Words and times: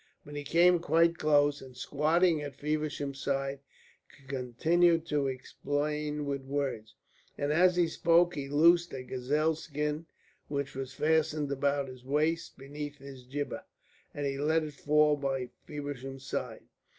But 0.25 0.35
he 0.35 0.43
came 0.43 0.79
quite 0.79 1.19
close, 1.19 1.61
and 1.61 1.77
squatting 1.77 2.41
at 2.41 2.55
Feversham's 2.55 3.21
side 3.21 3.59
continued 4.27 5.05
to 5.05 5.27
explain 5.27 6.25
with 6.25 6.41
words. 6.41 6.95
And 7.37 7.53
as 7.53 7.75
he 7.75 7.87
spoke 7.87 8.33
he 8.33 8.49
loosed 8.49 8.95
a 8.95 9.03
gazelle 9.03 9.53
skin 9.53 10.07
which 10.47 10.73
was 10.73 10.95
fastened 10.95 11.51
about 11.51 11.87
his 11.87 12.03
waist 12.03 12.57
beneath 12.57 12.97
his 12.97 13.25
jibbeh, 13.25 13.63
and 14.11 14.25
he 14.25 14.39
let 14.39 14.63
it 14.63 14.73
fall 14.73 15.17
by 15.17 15.49
Feversham's 15.67 16.25
side. 16.25 16.63